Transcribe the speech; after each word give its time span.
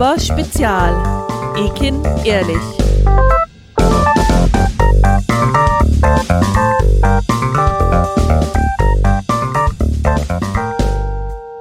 aber 0.00 0.18
Spezial. 0.18 0.94
Ekin 1.58 2.02
ehrlich. 2.24 2.56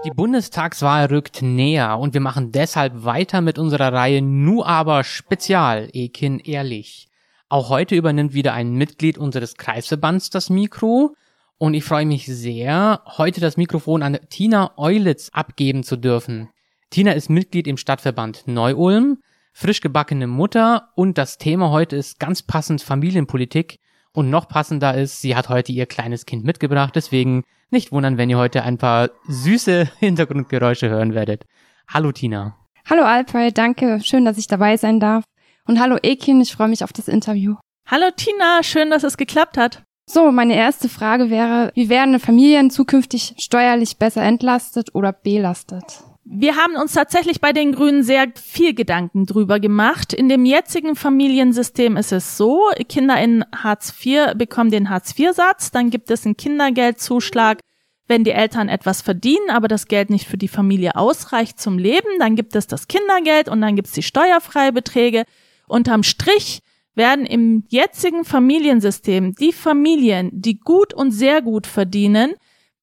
Die 0.05 0.12
Bundestagswahl 0.12 1.07
rückt 1.07 1.41
näher 1.41 2.00
und 2.00 2.14
wir 2.14 2.21
machen 2.21 2.54
deshalb 2.54 3.04
weiter 3.04 3.41
mit 3.41 3.60
unserer 3.60 3.91
Reihe 3.91 4.21
Nu 4.21 4.64
aber 4.64 5.04
Spezial, 5.04 5.90
Ekin 5.92 6.40
ehrlich. 6.40 7.10
Auch 7.50 7.68
heute 7.68 7.96
übernimmt 7.96 8.34
wieder 8.34 8.54
ein 8.54 8.71
Mitglied 8.71 9.18
unseres 9.18 9.56
Kreisverbands 9.56 10.30
das 10.30 10.50
Mikro 10.50 11.14
und 11.58 11.74
ich 11.74 11.84
freue 11.84 12.06
mich 12.06 12.26
sehr, 12.26 13.02
heute 13.18 13.42
das 13.42 13.58
Mikrofon 13.58 14.02
an 14.02 14.18
Tina 14.30 14.71
Eulitz 14.78 15.28
abgeben 15.34 15.84
zu 15.84 15.98
dürfen. 15.98 16.48
Tina 16.92 17.12
ist 17.12 17.30
Mitglied 17.30 17.68
im 17.68 17.77
Stadtverband 17.77 18.48
Neu-Ulm, 18.48 19.20
frisch 19.54 19.80
gebackene 19.80 20.26
Mutter 20.26 20.90
und 20.96 21.20
das 21.20 21.38
Thema 21.38 21.70
heute 21.70 21.96
ist 21.96 22.20
ganz 22.20 22.41
passend 22.41 22.82
Familienpolitik 22.82 23.77
und 24.12 24.32
noch 24.32 24.48
passender 24.48 24.96
ist, 24.96 25.22
sie 25.22 25.36
hat 25.36 25.49
heute 25.49 25.72
ihr 25.72 25.86
kleines 25.86 26.26
Kind 26.26 26.46
mitgebracht, 26.46 26.96
deswegen 26.96 27.44
nicht 27.70 27.91
wundern, 27.91 28.18
wenn 28.18 28.32
ihr 28.32 28.40
heute 28.40 28.63
ein 28.63 28.80
paar 28.80 29.12
süße 29.27 29.88
Hintergrundgeräusche 29.99 30.90
hören 30.90 31.13
werdet. 31.13 31.46
Hallo 31.88 32.12
Tina. 32.12 32.58
Hallo 32.90 33.04
Alpay, 33.04 33.52
danke, 33.52 33.99
schön, 34.04 34.26
dass 34.26 34.40
ich 34.40 34.48
dabei 34.48 34.76
sein 34.76 34.99
darf. 34.99 35.24
Und 35.66 35.80
hallo 35.80 35.98
Ekin, 36.02 36.41
ich 36.41 36.54
freue 36.54 36.70
mich 36.70 36.84
auf 36.84 36.91
das 36.91 37.08
Interview. 37.08 37.58
Hallo 37.85 38.10
Tina, 38.16 38.63
schön, 38.63 38.90
dass 38.90 39.04
es 39.04 39.16
geklappt 39.16 39.60
hat. 39.60 39.84
So, 40.10 40.32
meine 40.32 40.55
erste 40.55 40.90
Frage 40.90 41.30
wäre, 41.30 41.71
wie 41.76 41.88
werden 41.88 42.20
Familien 42.20 42.71
zukünftig 42.71 43.35
steuerlich 43.38 43.98
besser 43.98 44.24
entlastet 44.24 44.96
oder 44.96 45.13
belastet? 45.13 46.09
Wir 46.32 46.58
haben 46.58 46.76
uns 46.76 46.94
tatsächlich 46.94 47.42
bei 47.42 47.54
den 47.54 47.72
Grünen 47.72 48.04
sehr 48.04 48.28
viel 48.36 48.76
Gedanken 48.76 49.26
drüber 49.26 49.60
gemacht. 49.60 50.13
In 50.13 50.30
dem 50.30 50.46
jetzigen 50.46 50.96
Familiensystem 50.96 51.98
ist 51.98 52.12
es 52.12 52.38
so, 52.38 52.70
Kinder 52.88 53.20
in 53.20 53.44
Hartz 53.52 53.96
IV 54.05 54.36
bekommen 54.36 54.70
den 54.70 54.91
Hartz 54.91 55.18
IV-Satz, 55.18 55.71
dann 55.71 55.90
gibt 55.90 56.12
es 56.12 56.26
einen 56.26 56.38
Kindergeldzuschlag, 56.38 57.62
wenn 58.05 58.24
die 58.24 58.30
Eltern 58.30 58.70
etwas 58.70 59.02
verdienen, 59.02 59.49
aber 59.49 59.68
das 59.68 59.88
Geld 59.88 60.12
nicht 60.12 60.27
für 60.27 60.38
die 60.38 60.48
Familie 60.48 60.96
ausreicht 60.96 61.60
zum 61.60 61.80
Leben, 61.80 62.20
dann 62.20 62.36
gibt 62.36 62.55
es 62.55 62.68
das 62.68 62.88
Kindergeld 62.88 63.49
und 63.49 63.60
dann 63.62 63.76
gibt 63.76 63.88
es 63.88 63.93
die 63.96 64.03
Steuerfreibeträge. 64.03 65.24
Unterm 65.68 66.03
Strich 66.03 66.62
werden 66.94 67.25
im 67.25 67.64
jetzigen 67.69 68.24
Familiensystem 68.24 69.34
die 69.34 69.52
Familien, 69.52 70.30
die 70.31 70.59
gut 70.59 70.94
und 70.94 71.09
sehr 71.09 71.41
gut 71.41 71.66
verdienen, 71.66 72.36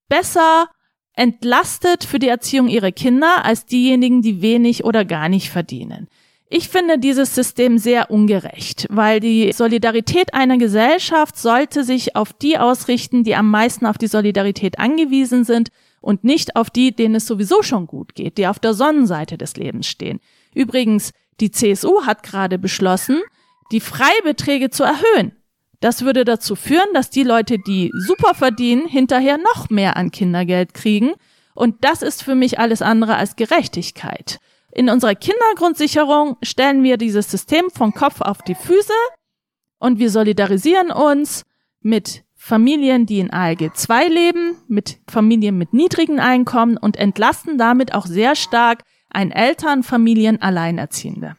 besser 0.08 0.66
entlastet 1.17 2.05
für 2.05 2.19
die 2.19 2.28
Erziehung 2.28 2.69
ihrer 2.69 2.92
Kinder 2.92 3.45
als 3.45 3.67
diejenigen, 3.67 4.22
die 4.22 4.42
wenig 4.42 4.84
oder 4.84 5.05
gar 5.05 5.28
nicht 5.28 5.50
verdienen. 5.50 6.09
Ich 6.48 6.69
finde 6.69 6.98
dieses 6.98 7.34
System 7.34 7.78
sehr 7.78 8.11
ungerecht, 8.11 8.86
weil 8.89 9.19
die 9.19 9.50
Solidarität 9.53 10.33
einer 10.33 10.59
Gesellschaft 10.59 11.37
sollte 11.37 11.83
sich 11.83 12.14
auf 12.14 12.33
die 12.33 12.56
ausrichten, 12.56 13.25
die 13.25 13.34
am 13.34 13.50
meisten 13.50 13.84
auf 13.84 13.98
die 13.98 14.06
Solidarität 14.06 14.78
angewiesen 14.78 15.42
sind 15.42 15.70
und 16.00 16.22
nicht 16.22 16.55
auf 16.55 16.70
die, 16.70 16.94
denen 16.94 17.17
es 17.17 17.27
sowieso 17.27 17.62
schon 17.62 17.89
gut 17.89 18.14
geht, 18.14 18.39
die 18.39 18.47
auf 18.47 18.61
der 18.61 18.75
Sonnenseite 18.75 19.37
des 19.37 19.56
Lebens 19.56 19.89
stehen. 19.89 20.20
Übrigens, 20.55 21.11
die 21.41 21.50
CSU 21.50 22.06
hat 22.06 22.22
gerade 22.22 22.59
beschlossen, 22.59 23.20
die 23.72 23.81
Freibeträge 23.81 24.70
zu 24.70 24.84
erhöhen. 24.84 25.33
Das 25.80 26.02
würde 26.02 26.24
dazu 26.24 26.56
führen, 26.56 26.88
dass 26.94 27.10
die 27.10 27.22
Leute, 27.22 27.58
die 27.58 27.91
super 27.94 28.34
verdienen, 28.34 28.86
hinterher 28.86 29.38
noch 29.38 29.70
mehr 29.70 29.96
an 29.96 30.10
Kindergeld 30.10 30.74
kriegen. 30.74 31.12
Und 31.55 31.84
das 31.84 32.02
ist 32.02 32.22
für 32.22 32.34
mich 32.34 32.58
alles 32.58 32.82
andere 32.82 33.16
als 33.16 33.36
Gerechtigkeit. 33.36 34.38
In 34.72 34.91
unserer 34.91 35.14
Kindergrundsicherung 35.14 36.36
stellen 36.42 36.82
wir 36.82 36.97
dieses 36.98 37.30
System 37.30 37.70
von 37.70 37.94
Kopf 37.94 38.20
auf 38.20 38.42
die 38.42 38.54
Füße 38.54 38.92
und 39.78 39.98
wir 39.98 40.10
solidarisieren 40.10 40.91
uns 40.91 41.44
mit 41.81 42.25
Familien, 42.34 43.06
die 43.06 43.20
in 43.20 43.32
ALG 43.32 43.72
2 43.75 44.08
leben, 44.08 44.56
mit 44.69 44.98
Familien 45.08 45.56
mit 45.56 45.72
niedrigen 45.72 46.20
Einkommen 46.20 46.76
und 46.76 46.97
entlasten 46.97 47.58
damit 47.58 47.94
auch 47.94 48.06
sehr 48.06 48.37
stark 48.37 48.82
ein 49.10 49.32
Eltern, 49.32 49.82
Familien, 49.82 50.43
Alleinerziehende. 50.43 51.37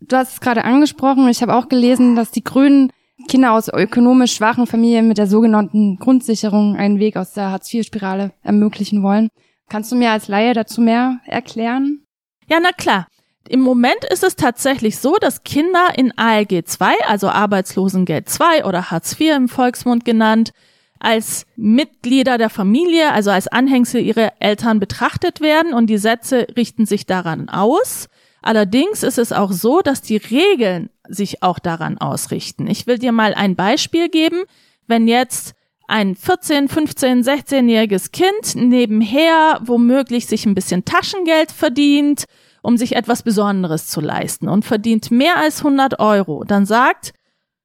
Du 0.00 0.16
hast 0.16 0.32
es 0.32 0.40
gerade 0.40 0.64
angesprochen. 0.64 1.28
Ich 1.28 1.42
habe 1.42 1.54
auch 1.54 1.68
gelesen, 1.68 2.16
dass 2.16 2.30
die 2.30 2.42
Grünen 2.42 2.90
Kinder 3.26 3.52
aus 3.52 3.68
ökonomisch 3.68 4.34
schwachen 4.34 4.66
Familien 4.66 5.08
mit 5.08 5.18
der 5.18 5.26
sogenannten 5.26 5.98
Grundsicherung 5.98 6.76
einen 6.76 6.98
Weg 6.98 7.16
aus 7.16 7.32
der 7.32 7.50
Hartz-IV-Spirale 7.50 8.32
ermöglichen 8.42 9.02
wollen. 9.02 9.28
Kannst 9.68 9.90
du 9.90 9.96
mir 9.96 10.12
als 10.12 10.28
Laie 10.28 10.54
dazu 10.54 10.80
mehr 10.80 11.20
erklären? 11.26 12.04
Ja, 12.48 12.58
na 12.62 12.70
klar. 12.72 13.06
Im 13.48 13.60
Moment 13.60 14.04
ist 14.10 14.24
es 14.24 14.36
tatsächlich 14.36 14.98
so, 14.98 15.16
dass 15.20 15.42
Kinder 15.42 15.88
in 15.96 16.16
ALG 16.16 16.64
2, 16.64 16.92
also 17.06 17.28
Arbeitslosengeld 17.28 18.28
2 18.28 18.64
oder 18.64 18.90
Hartz 18.90 19.18
IV 19.18 19.34
im 19.34 19.48
Volksmund 19.48 20.04
genannt, 20.04 20.52
als 21.00 21.46
Mitglieder 21.56 22.38
der 22.38 22.50
Familie, 22.50 23.12
also 23.12 23.30
als 23.30 23.48
Anhängsel 23.48 24.02
ihrer 24.02 24.32
Eltern 24.40 24.80
betrachtet 24.80 25.40
werden 25.40 25.72
und 25.72 25.86
die 25.86 25.98
Sätze 25.98 26.46
richten 26.56 26.86
sich 26.86 27.06
daran 27.06 27.48
aus. 27.48 28.08
Allerdings 28.42 29.02
ist 29.02 29.18
es 29.18 29.32
auch 29.32 29.52
so, 29.52 29.80
dass 29.80 30.02
die 30.02 30.16
Regeln 30.16 30.90
sich 31.08 31.42
auch 31.42 31.58
daran 31.58 31.98
ausrichten. 31.98 32.66
Ich 32.66 32.86
will 32.86 32.98
dir 32.98 33.12
mal 33.12 33.34
ein 33.34 33.56
Beispiel 33.56 34.08
geben. 34.08 34.44
Wenn 34.86 35.08
jetzt 35.08 35.54
ein 35.86 36.14
14, 36.14 36.68
15, 36.68 37.22
16-jähriges 37.24 38.12
Kind 38.12 38.54
nebenher 38.54 39.60
womöglich 39.62 40.26
sich 40.26 40.46
ein 40.46 40.54
bisschen 40.54 40.84
Taschengeld 40.84 41.50
verdient, 41.50 42.24
um 42.62 42.76
sich 42.76 42.94
etwas 42.94 43.22
Besonderes 43.22 43.88
zu 43.88 44.00
leisten 44.00 44.48
und 44.48 44.64
verdient 44.64 45.10
mehr 45.10 45.38
als 45.38 45.58
100 45.58 45.98
Euro, 45.98 46.44
dann 46.44 46.66
sagt 46.66 47.12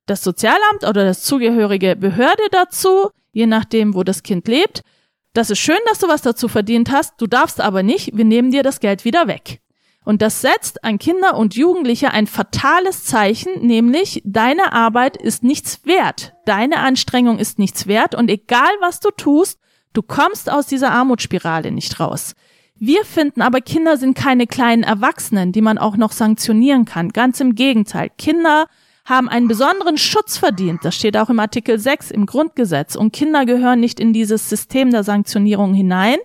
das 0.06 0.24
Sozialamt 0.24 0.84
oder 0.88 1.06
das 1.06 1.24
zugehörige 1.24 1.96
Behörde 1.96 2.44
dazu, 2.52 3.10
je 3.32 3.48
nachdem, 3.48 3.94
wo 3.94 4.04
das 4.04 4.24
Kind 4.24 4.48
lebt, 4.48 4.82
das 5.34 5.50
ist 5.50 5.60
schön, 5.60 5.80
dass 5.88 6.00
du 6.00 6.08
was 6.08 6.22
dazu 6.22 6.48
verdient 6.48 6.92
hast, 6.92 7.16
du 7.20 7.28
darfst 7.28 7.60
aber 7.60 7.84
nicht, 7.84 8.16
wir 8.16 8.26
nehmen 8.26 8.52
dir 8.52 8.64
das 8.64 8.80
Geld 8.80 9.04
wieder 9.04 9.28
weg. 9.28 9.60
Und 10.06 10.22
das 10.22 10.42
setzt 10.42 10.84
an 10.84 11.00
Kinder 11.00 11.38
und 11.38 11.56
Jugendliche 11.56 12.12
ein 12.12 12.28
fatales 12.28 13.06
Zeichen, 13.06 13.66
nämlich 13.66 14.22
deine 14.26 14.74
Arbeit 14.74 15.18
ist 15.18 15.44
nichts 15.44 15.86
wert, 15.86 16.34
deine 16.46 16.78
Anstrengung 16.78 17.40
ist 17.40 17.60
nichts 17.60 17.88
wert 17.88 18.16
und 18.16 18.30
egal 18.30 18.72
was 18.82 19.00
du 19.00 19.10
tust, 19.16 19.60
du 19.94 20.02
kommst 20.02 20.52
aus 20.52 20.68
dieser 20.68 20.92
Armutsspirale 20.92 21.72
nicht 21.72 22.00
raus. 22.00 22.36
Wir 22.76 23.06
finden 23.06 23.42
aber, 23.42 23.62
Kinder 23.62 23.98
sind 23.98 24.18
keine 24.18 24.46
kleinen 24.46 24.84
Erwachsenen, 24.84 25.52
die 25.52 25.62
man 25.62 25.78
auch 25.78 25.96
noch 25.96 26.12
sanktionieren 26.12 26.86
kann. 26.86 27.10
Ganz 27.10 27.40
im 27.40 27.56
Gegenteil. 27.56 28.10
Kinder 28.18 28.66
haben 29.06 29.30
einen 29.30 29.48
besonderen 29.48 29.98
Schutz 29.98 30.38
verdient. 30.38 30.84
Das 30.84 30.96
steht 30.96 31.16
auch 31.18 31.30
im 31.30 31.40
Artikel 31.40 31.78
6 31.78 32.12
im 32.12 32.26
Grundgesetz. 32.26 32.96
Und 32.96 33.14
Kinder 33.14 33.46
gehören 33.46 33.80
nicht 33.80 34.00
in 34.00 34.12
dieses 34.12 34.50
System 34.50 34.92
der 34.92 35.04
Sanktionierung 35.04 35.74
hinein. 35.74 36.18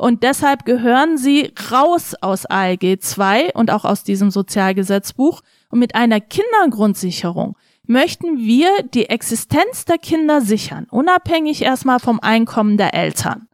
Und 0.00 0.22
deshalb 0.22 0.64
gehören 0.64 1.18
sie 1.18 1.52
raus 1.70 2.14
aus 2.22 2.46
ALG 2.46 3.00
2 3.00 3.52
und 3.52 3.70
auch 3.70 3.84
aus 3.84 4.02
diesem 4.02 4.30
Sozialgesetzbuch. 4.30 5.42
Und 5.68 5.78
mit 5.78 5.94
einer 5.94 6.20
Kindergrundsicherung 6.22 7.54
möchten 7.84 8.38
wir 8.38 8.70
die 8.94 9.10
Existenz 9.10 9.84
der 9.84 9.98
Kinder 9.98 10.40
sichern, 10.40 10.86
unabhängig 10.90 11.60
erstmal 11.60 12.00
vom 12.00 12.18
Einkommen 12.20 12.78
der 12.78 12.94
Eltern. 12.94 13.46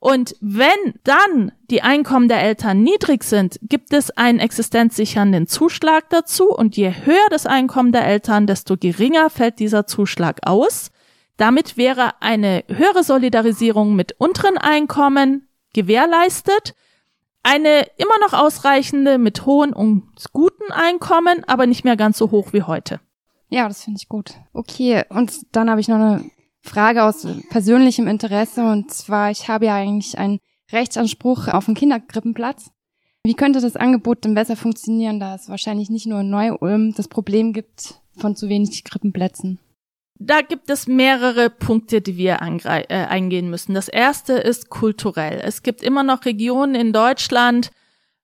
Und 0.00 0.34
wenn 0.40 0.94
dann 1.04 1.52
die 1.70 1.82
Einkommen 1.82 2.26
der 2.26 2.42
Eltern 2.42 2.82
niedrig 2.82 3.22
sind, 3.22 3.60
gibt 3.62 3.92
es 3.92 4.10
einen 4.10 4.40
existenzsichernden 4.40 5.46
Zuschlag 5.46 6.10
dazu. 6.10 6.48
Und 6.52 6.76
je 6.76 6.92
höher 7.04 7.28
das 7.30 7.46
Einkommen 7.46 7.92
der 7.92 8.04
Eltern, 8.04 8.48
desto 8.48 8.76
geringer 8.76 9.30
fällt 9.30 9.60
dieser 9.60 9.86
Zuschlag 9.86 10.40
aus. 10.44 10.90
Damit 11.36 11.76
wäre 11.76 12.20
eine 12.20 12.64
höhere 12.66 13.04
Solidarisierung 13.04 13.94
mit 13.94 14.16
unteren 14.18 14.58
Einkommen 14.58 15.47
gewährleistet. 15.78 16.74
Eine 17.44 17.86
immer 17.96 18.18
noch 18.20 18.32
ausreichende 18.32 19.16
mit 19.16 19.46
hohen 19.46 19.72
und 19.72 20.02
guten 20.32 20.72
Einkommen, 20.72 21.44
aber 21.46 21.66
nicht 21.66 21.84
mehr 21.84 21.96
ganz 21.96 22.18
so 22.18 22.32
hoch 22.32 22.52
wie 22.52 22.64
heute. 22.64 23.00
Ja, 23.48 23.68
das 23.68 23.84
finde 23.84 23.98
ich 24.02 24.08
gut. 24.08 24.34
Okay, 24.52 25.04
und 25.08 25.46
dann 25.52 25.70
habe 25.70 25.80
ich 25.80 25.88
noch 25.88 25.96
eine 25.96 26.24
Frage 26.62 27.04
aus 27.04 27.26
persönlichem 27.48 28.08
Interesse 28.08 28.64
und 28.64 28.92
zwar, 28.92 29.30
ich 29.30 29.48
habe 29.48 29.66
ja 29.66 29.76
eigentlich 29.76 30.18
einen 30.18 30.40
Rechtsanspruch 30.72 31.46
auf 31.48 31.68
einen 31.68 31.76
Kinderkrippenplatz. 31.76 32.70
Wie 33.22 33.34
könnte 33.34 33.60
das 33.60 33.76
Angebot 33.76 34.24
denn 34.24 34.34
besser 34.34 34.56
funktionieren, 34.56 35.20
da 35.20 35.36
es 35.36 35.48
wahrscheinlich 35.48 35.90
nicht 35.90 36.06
nur 36.06 36.20
in 36.20 36.30
Neu-Ulm 36.30 36.94
das 36.96 37.08
Problem 37.08 37.52
gibt 37.52 37.94
von 38.16 38.34
zu 38.34 38.48
wenig 38.48 38.82
Krippenplätzen? 38.84 39.60
Da 40.20 40.40
gibt 40.40 40.68
es 40.68 40.88
mehrere 40.88 41.48
Punkte, 41.48 42.00
die 42.00 42.16
wir 42.16 42.38
äh, 42.42 42.94
eingehen 42.94 43.50
müssen. 43.50 43.74
Das 43.74 43.88
erste 43.88 44.34
ist 44.34 44.68
kulturell. 44.68 45.40
Es 45.44 45.62
gibt 45.62 45.82
immer 45.82 46.02
noch 46.02 46.24
Regionen 46.24 46.74
in 46.74 46.92
Deutschland, 46.92 47.70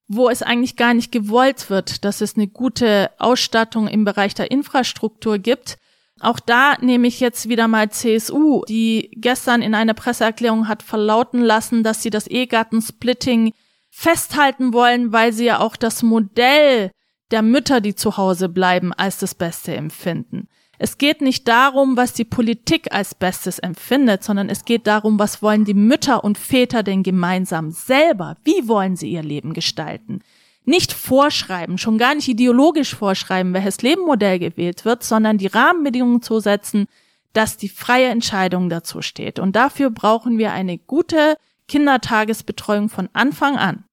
wo 0.08 0.29
es 0.29 0.43
eigentlich 0.43 0.76
gar 0.76 0.93
nicht 0.93 1.12
gewollt 1.12 1.70
wird, 1.70 2.05
dass 2.05 2.20
es 2.20 2.37
eine 2.37 2.49
gute 2.49 3.11
Ausstattung 3.19 3.87
im 3.87 4.05
Bereich 4.05 4.35
der 4.35 4.50
Infrastruktur 4.50 5.38
gibt. 5.38 5.79
Auch 6.20 6.41
da 6.41 6.76
nehme 6.81 7.06
ich 7.06 7.20
jetzt 7.20 7.49
wieder 7.49 7.69
mal 7.69 7.91
CSU, 7.91 8.64
die 8.69 9.11
gestern 9.14 9.62
in 9.62 9.75
einer 9.75 9.94
Presseerklärung 9.94 10.69
hat 10.69 10.82
verlauten 10.82 11.43
lassen, 11.43 11.82
dass 11.82 12.02
sie 12.02 12.11
das 12.11 12.26
Ehegattensplitting 12.26 13.52
festhalten 13.91 14.73
wollen, 14.73 15.12
weil 15.12 15.32
sie 15.32 15.44
ja 15.44 15.61
auch 15.61 15.76
das 15.76 16.02
Modell 16.02 16.91
der 17.31 17.43
Mütter, 17.43 17.81
die 17.81 17.94
zu 17.94 18.17
Hause 18.17 18.49
bleiben, 18.49 18.93
als 18.93 19.19
das 19.19 19.35
Beste 19.35 19.75
empfinden. 19.75 20.49
Es 20.79 20.99
geht 20.99 21.21
nicht 21.21 21.47
darum, 21.49 21.97
was 21.97 22.12
die 22.12 22.25
Politik 22.25 22.93
als 22.93 23.15
Bestes 23.15 23.59
empfindet, 23.59 24.25
sondern 24.25 24.49
es 24.49 24.65
geht 24.65 24.87
darum, 24.87 25.19
was 25.19 25.43
wollen 25.43 25.65
die 25.65 25.75
Mütter 25.75 26.25
und 26.25 26.38
Väter 26.38 26.82
denn 26.82 27.03
gemeinsam 27.03 27.71
selber? 27.71 28.37
Wie 28.44 28.67
wollen 28.69 28.97
sie 28.97 29.11
ihr 29.11 29.23
Leben 29.23 29.55
gestalten? 29.55 30.21
Nicht 30.65 30.93
vorschreiben, 30.93 31.79
schon 31.79 31.99
gar 31.99 32.15
nicht 32.15 32.29
ideologisch 32.29 32.94
vorschreiben, 32.94 33.53
welches 33.53 33.82
Lebenmodell 33.82 34.38
gewählt 34.38 34.85
wird, 34.85 35.03
sondern 35.05 35.38
die 35.38 35.47
Rahmenbedingungen 35.47 36.23
zu 36.23 36.41
setzen, 36.41 36.87
dass 37.35 37.56
die 37.56 37.69
freie 37.69 38.09
Entscheidung 38.09 38.70
dazu 38.70 39.03
steht. 39.03 39.38
Und 39.38 39.56
dafür 39.56 39.91
brauchen 39.91 40.38
wir 40.38 40.53
eine 40.53 40.79
gute 40.79 41.37
Kindertagesbetreuung 41.69 42.88
von 42.88 43.09
Anfang 43.12 43.56
an. 43.56 43.85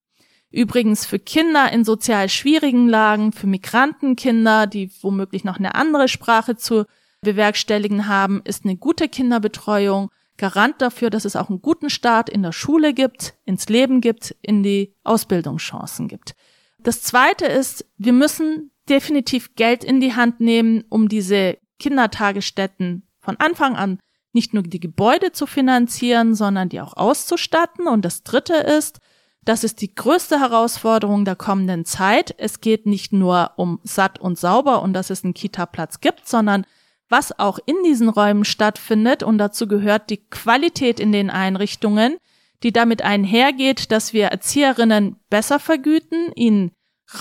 Übrigens 0.51 1.06
für 1.06 1.19
Kinder 1.19 1.71
in 1.71 1.86
sozial 1.86 2.27
schwierigen 2.27 2.88
Lagen, 2.88 3.31
für 3.31 3.48
Migrantenkinder, 3.48 4.68
die 4.68 4.92
womöglich 5.01 5.44
noch 5.44 5.57
eine 5.57 5.75
andere 5.75 6.07
Sprache 6.07 6.57
zu 6.57 6.86
bewerkstelligen 7.21 8.07
haben, 8.07 8.42
ist 8.44 8.65
eine 8.65 8.75
gute 8.75 9.07
Kinderbetreuung 9.07 10.09
Garant 10.38 10.81
dafür, 10.81 11.12
dass 11.12 11.24
es 11.24 11.36
auch 11.36 11.50
einen 11.50 11.62
guten 11.62 11.89
Start 11.89 12.27
in 12.30 12.42
der 12.42 12.51
Schule 12.51 12.94
gibt, 12.94 13.36
ins 13.45 13.69
Leben 13.69 14.01
gibt, 14.01 14.36
in 14.42 14.63
die 14.63 14.95
Ausbildungschancen 15.03 16.07
gibt. 16.07 16.33
Das 16.80 17.03
zweite 17.03 17.45
ist, 17.45 17.86
wir 17.98 18.12
müssen 18.12 18.71
definitiv 18.89 19.53
Geld 19.56 19.83
in 19.83 20.01
die 20.01 20.15
Hand 20.15 20.39
nehmen, 20.39 20.83
um 20.89 21.09
diese 21.09 21.59
Kindertagesstätten 21.77 23.07
von 23.19 23.38
Anfang 23.38 23.75
an 23.75 24.00
nicht 24.33 24.53
nur 24.53 24.63
die 24.63 24.80
Gebäude 24.80 25.31
zu 25.31 25.45
finanzieren, 25.45 26.33
sondern 26.33 26.69
die 26.69 26.81
auch 26.81 26.95
auszustatten. 26.95 27.88
Und 27.88 28.03
das 28.03 28.24
dritte 28.24 28.56
ist, 28.56 29.00
das 29.44 29.64
ist 29.64 29.82
die 29.82 29.94
größte 29.94 30.40
Herausforderung 30.40 31.26
der 31.26 31.36
kommenden 31.36 31.86
Zeit. 31.86 32.36
Es 32.38 32.62
geht 32.62 32.86
nicht 32.86 33.12
nur 33.12 33.52
um 33.56 33.80
satt 33.84 34.20
und 34.20 34.38
sauber 34.38 34.82
und 34.82 34.94
dass 34.94 35.10
es 35.10 35.24
einen 35.24 35.34
Kita-Platz 35.34 36.00
gibt, 36.00 36.28
sondern 36.28 36.66
was 37.10 37.38
auch 37.40 37.60
in 37.66 37.76
diesen 37.84 38.08
Räumen 38.08 38.46
stattfindet. 38.46 39.24
Und 39.24 39.40
dazu 39.40 39.68
gehört 39.68 40.10
die 40.10 40.24
Qualität 40.30 41.00
in 41.00 41.12
den 41.12 41.30
Einrichtungen, 41.30 42.18
die 42.64 42.72
damit 42.72 43.02
einhergeht, 43.02 43.92
dass 43.92 44.14
wir 44.14 44.28
Erzieherinnen 44.28 45.18
besser 45.30 45.60
vergüten, 45.60 46.32
ihnen 46.36 46.72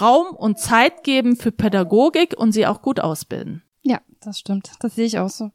Raum 0.01 0.29
und 0.37 0.59
Zeit 0.59 1.03
geben 1.03 1.37
für 1.37 1.51
Pädagogik 1.51 2.35
und 2.37 2.53
sie 2.53 2.67
auch 2.67 2.83
gut 2.83 3.01
ausbilden. 3.01 3.63
Ja, 3.83 4.01
das 4.21 4.39
stimmt. 4.39 4.71
Das 4.81 4.95
sehe 4.95 5.07
ich 5.07 5.19
auch 5.19 5.31
so. 5.31 5.51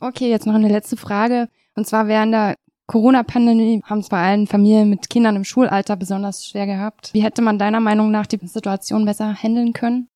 Okay, 0.00 0.30
jetzt 0.30 0.46
noch 0.46 0.54
eine 0.54 0.68
letzte 0.68 0.96
Frage. 0.96 1.48
Und 1.74 1.86
zwar 1.86 2.08
während 2.08 2.32
der 2.32 2.54
Corona-Pandemie 2.88 3.82
haben 3.84 4.00
es 4.00 4.08
bei 4.08 4.20
allen 4.20 4.46
Familien 4.46 4.88
mit 4.88 5.10
Kindern 5.10 5.36
im 5.36 5.44
Schulalter 5.44 5.94
besonders 5.94 6.46
schwer 6.46 6.66
gehabt. 6.66 7.10
Wie 7.12 7.22
hätte 7.22 7.42
man 7.42 7.58
deiner 7.58 7.80
Meinung 7.80 8.10
nach 8.10 8.26
die 8.26 8.40
Situation 8.42 9.04
besser 9.04 9.34
handeln 9.34 9.74
können? 9.74 10.08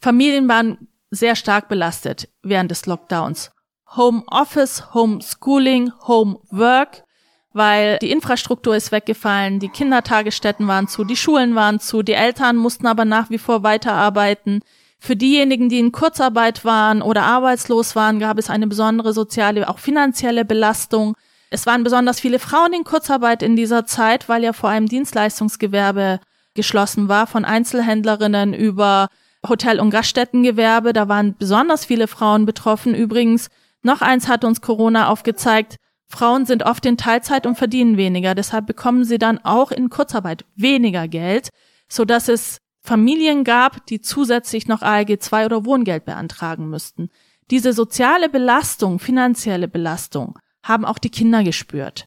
Familien 0.00 0.48
waren 0.48 0.88
sehr 1.10 1.36
stark 1.36 1.68
belastet 1.68 2.28
während 2.42 2.72
des 2.72 2.86
Lockdowns. 2.86 3.52
Home 3.96 4.24
Office, 4.26 4.92
Home 4.94 5.20
Schooling, 5.22 5.92
Home 6.08 6.40
Work, 6.50 7.04
weil 7.52 7.98
die 7.98 8.10
Infrastruktur 8.10 8.74
ist 8.74 8.90
weggefallen, 8.90 9.60
die 9.60 9.68
Kindertagesstätten 9.68 10.66
waren 10.66 10.88
zu, 10.88 11.04
die 11.04 11.16
Schulen 11.16 11.54
waren 11.54 11.78
zu, 11.78 12.02
die 12.02 12.14
Eltern 12.14 12.56
mussten 12.56 12.88
aber 12.88 13.04
nach 13.04 13.30
wie 13.30 13.38
vor 13.38 13.62
weiterarbeiten. 13.62 14.60
Für 14.98 15.14
diejenigen, 15.14 15.68
die 15.68 15.78
in 15.78 15.92
Kurzarbeit 15.92 16.64
waren 16.64 17.00
oder 17.00 17.22
arbeitslos 17.22 17.94
waren, 17.94 18.18
gab 18.18 18.38
es 18.38 18.50
eine 18.50 18.66
besondere 18.66 19.12
soziale, 19.12 19.68
auch 19.68 19.78
finanzielle 19.78 20.44
Belastung. 20.44 21.14
Es 21.52 21.66
waren 21.66 21.84
besonders 21.84 22.18
viele 22.18 22.38
Frauen 22.38 22.72
in 22.72 22.82
Kurzarbeit 22.82 23.42
in 23.42 23.56
dieser 23.56 23.84
Zeit, 23.84 24.26
weil 24.26 24.42
ja 24.42 24.54
vor 24.54 24.70
allem 24.70 24.86
Dienstleistungsgewerbe 24.86 26.18
geschlossen 26.54 27.08
war, 27.08 27.26
von 27.26 27.44
Einzelhändlerinnen 27.44 28.54
über 28.54 29.08
Hotel- 29.46 29.78
und 29.78 29.90
Gaststättengewerbe. 29.90 30.94
Da 30.94 31.08
waren 31.08 31.36
besonders 31.36 31.84
viele 31.84 32.08
Frauen 32.08 32.46
betroffen. 32.46 32.94
Übrigens, 32.94 33.48
noch 33.82 34.00
eins 34.00 34.28
hat 34.28 34.44
uns 34.44 34.62
Corona 34.62 35.08
aufgezeigt. 35.08 35.76
Frauen 36.08 36.46
sind 36.46 36.62
oft 36.62 36.86
in 36.86 36.96
Teilzeit 36.96 37.46
und 37.46 37.58
verdienen 37.58 37.98
weniger. 37.98 38.34
Deshalb 38.34 38.66
bekommen 38.66 39.04
sie 39.04 39.18
dann 39.18 39.38
auch 39.44 39.72
in 39.72 39.90
Kurzarbeit 39.90 40.46
weniger 40.56 41.06
Geld, 41.06 41.50
so 41.86 42.06
dass 42.06 42.28
es 42.28 42.58
Familien 42.80 43.44
gab, 43.44 43.84
die 43.86 44.00
zusätzlich 44.00 44.68
noch 44.68 44.80
ALG 44.80 45.20
2 45.20 45.44
oder 45.44 45.66
Wohngeld 45.66 46.06
beantragen 46.06 46.70
müssten. 46.70 47.10
Diese 47.50 47.74
soziale 47.74 48.30
Belastung, 48.30 48.98
finanzielle 48.98 49.68
Belastung 49.68 50.38
haben 50.62 50.84
auch 50.84 50.98
die 50.98 51.10
Kinder 51.10 51.42
gespürt. 51.44 52.06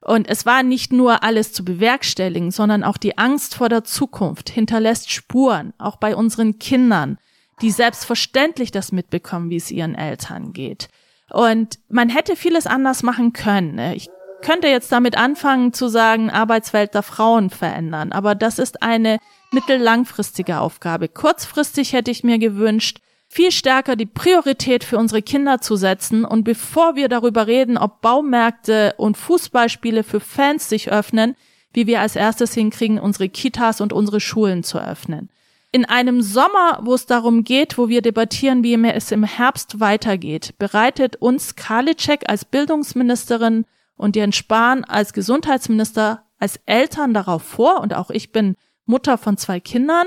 Und 0.00 0.28
es 0.28 0.46
war 0.46 0.62
nicht 0.62 0.92
nur 0.92 1.24
alles 1.24 1.52
zu 1.52 1.64
bewerkstelligen, 1.64 2.52
sondern 2.52 2.84
auch 2.84 2.96
die 2.96 3.18
Angst 3.18 3.56
vor 3.56 3.68
der 3.68 3.82
Zukunft 3.82 4.48
hinterlässt 4.48 5.10
Spuren, 5.10 5.72
auch 5.78 5.96
bei 5.96 6.14
unseren 6.14 6.58
Kindern, 6.60 7.18
die 7.60 7.70
selbstverständlich 7.70 8.70
das 8.70 8.92
mitbekommen, 8.92 9.50
wie 9.50 9.56
es 9.56 9.70
ihren 9.70 9.94
Eltern 9.94 10.52
geht. 10.52 10.88
Und 11.30 11.80
man 11.88 12.08
hätte 12.08 12.36
vieles 12.36 12.66
anders 12.68 13.02
machen 13.02 13.32
können. 13.32 13.78
Ich 13.94 14.08
könnte 14.42 14.68
jetzt 14.68 14.92
damit 14.92 15.16
anfangen 15.18 15.72
zu 15.72 15.88
sagen, 15.88 16.30
Arbeitswelt 16.30 16.94
der 16.94 17.02
Frauen 17.02 17.50
verändern, 17.50 18.12
aber 18.12 18.34
das 18.34 18.60
ist 18.60 18.82
eine 18.82 19.18
mittellangfristige 19.50 20.60
Aufgabe. 20.60 21.08
Kurzfristig 21.08 21.94
hätte 21.94 22.10
ich 22.10 22.22
mir 22.22 22.38
gewünscht, 22.38 23.00
viel 23.36 23.52
stärker 23.52 23.96
die 23.96 24.06
Priorität 24.06 24.82
für 24.82 24.96
unsere 24.96 25.20
Kinder 25.20 25.60
zu 25.60 25.76
setzen. 25.76 26.24
Und 26.24 26.44
bevor 26.44 26.96
wir 26.96 27.10
darüber 27.10 27.46
reden, 27.46 27.76
ob 27.76 28.00
Baumärkte 28.00 28.94
und 28.96 29.18
Fußballspiele 29.18 30.04
für 30.04 30.20
Fans 30.20 30.70
sich 30.70 30.90
öffnen, 30.90 31.36
wie 31.74 31.86
wir 31.86 32.00
als 32.00 32.16
erstes 32.16 32.54
hinkriegen, 32.54 32.98
unsere 32.98 33.28
Kitas 33.28 33.82
und 33.82 33.92
unsere 33.92 34.20
Schulen 34.20 34.62
zu 34.62 34.78
öffnen. 34.78 35.28
In 35.70 35.84
einem 35.84 36.22
Sommer, 36.22 36.80
wo 36.80 36.94
es 36.94 37.04
darum 37.04 37.44
geht, 37.44 37.76
wo 37.76 37.90
wir 37.90 38.00
debattieren, 38.00 38.64
wie 38.64 38.72
es 38.72 39.12
im 39.12 39.24
Herbst 39.24 39.80
weitergeht, 39.80 40.54
bereitet 40.56 41.16
uns 41.16 41.56
Karliczek 41.56 42.30
als 42.30 42.46
Bildungsministerin 42.46 43.66
und 43.96 44.16
Jens 44.16 44.36
Spahn 44.36 44.82
als 44.84 45.12
Gesundheitsminister, 45.12 46.24
als 46.38 46.58
Eltern 46.64 47.12
darauf 47.12 47.42
vor, 47.42 47.82
und 47.82 47.92
auch 47.92 48.08
ich 48.08 48.32
bin 48.32 48.56
Mutter 48.86 49.18
von 49.18 49.36
zwei 49.36 49.60
Kindern, 49.60 50.06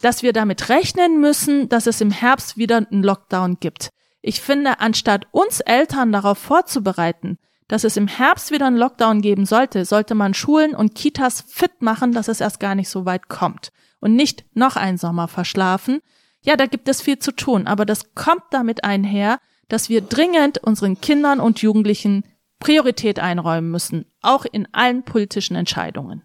dass 0.00 0.22
wir 0.22 0.32
damit 0.32 0.68
rechnen 0.68 1.20
müssen, 1.20 1.68
dass 1.68 1.86
es 1.86 2.00
im 2.00 2.10
Herbst 2.10 2.56
wieder 2.56 2.78
einen 2.78 3.02
Lockdown 3.02 3.58
gibt. 3.60 3.90
Ich 4.22 4.40
finde, 4.40 4.80
anstatt 4.80 5.26
uns 5.30 5.60
Eltern 5.60 6.12
darauf 6.12 6.38
vorzubereiten, 6.38 7.38
dass 7.68 7.84
es 7.84 7.96
im 7.96 8.08
Herbst 8.08 8.50
wieder 8.50 8.66
einen 8.66 8.76
Lockdown 8.76 9.22
geben 9.22 9.46
sollte, 9.46 9.84
sollte 9.84 10.14
man 10.14 10.34
Schulen 10.34 10.74
und 10.74 10.94
Kitas 10.94 11.44
fit 11.46 11.82
machen, 11.82 12.12
dass 12.12 12.28
es 12.28 12.40
erst 12.40 12.60
gar 12.60 12.74
nicht 12.74 12.88
so 12.88 13.06
weit 13.06 13.28
kommt 13.28 13.70
und 14.00 14.16
nicht 14.16 14.44
noch 14.54 14.76
einen 14.76 14.98
Sommer 14.98 15.28
verschlafen. 15.28 16.00
Ja, 16.42 16.56
da 16.56 16.66
gibt 16.66 16.88
es 16.88 17.00
viel 17.00 17.18
zu 17.18 17.32
tun, 17.32 17.66
aber 17.66 17.86
das 17.86 18.14
kommt 18.14 18.42
damit 18.50 18.82
einher, 18.82 19.38
dass 19.68 19.88
wir 19.88 20.00
dringend 20.00 20.58
unseren 20.58 21.00
Kindern 21.00 21.38
und 21.38 21.62
Jugendlichen 21.62 22.24
Priorität 22.58 23.20
einräumen 23.20 23.70
müssen, 23.70 24.06
auch 24.20 24.44
in 24.44 24.66
allen 24.72 25.04
politischen 25.04 25.54
Entscheidungen. 25.54 26.22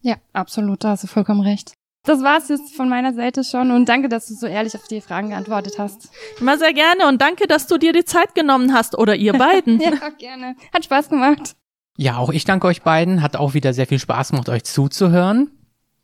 Ja, 0.00 0.16
absolut, 0.32 0.84
da 0.84 0.90
hast 0.90 1.04
du 1.04 1.06
vollkommen 1.06 1.40
recht 1.40 1.74
das 2.08 2.22
war's 2.22 2.48
jetzt 2.48 2.74
von 2.74 2.88
meiner 2.88 3.12
Seite 3.12 3.44
schon 3.44 3.70
und 3.70 3.88
danke, 3.88 4.08
dass 4.08 4.26
du 4.28 4.34
so 4.34 4.46
ehrlich 4.46 4.74
auf 4.74 4.88
die 4.88 5.00
Fragen 5.00 5.30
geantwortet 5.30 5.74
hast. 5.78 6.10
Immer 6.40 6.56
sehr 6.58 6.72
gerne 6.72 7.06
und 7.06 7.20
danke, 7.20 7.46
dass 7.46 7.66
du 7.66 7.76
dir 7.76 7.92
die 7.92 8.04
Zeit 8.04 8.34
genommen 8.34 8.72
hast 8.72 8.96
oder 8.96 9.14
ihr 9.14 9.34
beiden. 9.34 9.80
ja, 9.80 9.90
gerne. 10.18 10.56
Hat 10.72 10.84
Spaß 10.84 11.10
gemacht. 11.10 11.54
Ja, 11.96 12.16
auch 12.16 12.30
ich 12.30 12.44
danke 12.44 12.66
euch 12.66 12.82
beiden. 12.82 13.22
Hat 13.22 13.36
auch 13.36 13.54
wieder 13.54 13.74
sehr 13.74 13.86
viel 13.86 13.98
Spaß 13.98 14.30
gemacht, 14.30 14.48
euch 14.48 14.64
zuzuhören. 14.64 15.50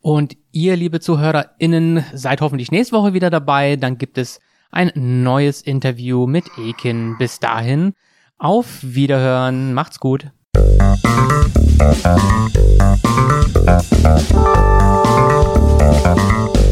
Und 0.01 0.37
ihr, 0.51 0.75
liebe 0.75 0.99
ZuhörerInnen, 0.99 2.05
seid 2.13 2.41
hoffentlich 2.41 2.69
nächste 2.71 2.95
Woche 2.95 3.13
wieder 3.13 3.31
dabei. 3.31 3.75
Dann 3.75 3.97
gibt 3.97 4.19
es 4.19 4.39
ein 4.71 4.91
neues 4.95 5.61
Interview 5.61 6.27
mit 6.27 6.45
Ekin. 6.59 7.17
Bis 7.17 7.39
dahin, 7.39 7.93
auf 8.37 8.77
Wiederhören. 8.81 9.73
Macht's 9.73 9.99
gut. 9.99 10.27
Thank. 13.67 15.44
Thank 15.77 16.55
you. 16.59 16.64